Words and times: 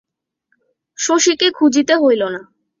শশীকে 0.99 1.47
খুঁজিতে 1.57 1.93
হইল 1.95 2.21
না। 2.33 2.41